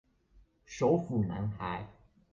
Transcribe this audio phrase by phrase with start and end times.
[0.65, 1.87] 手斧男孩